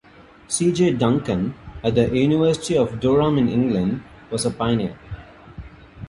C. 0.47 0.71
J. 0.71 0.93
Duncan, 0.93 1.53
at 1.83 1.93
the 1.93 2.09
University 2.17 2.75
of 2.75 2.99
Durham 2.99 3.37
in 3.37 3.47
England, 3.47 4.01
was 4.31 4.45
a 4.47 4.49
pioneer. 4.49 4.97